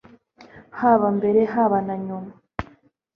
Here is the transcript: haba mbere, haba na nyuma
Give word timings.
haba 0.79 1.07
mbere, 1.17 1.41
haba 1.53 1.77
na 1.87 1.95
nyuma 2.05 2.31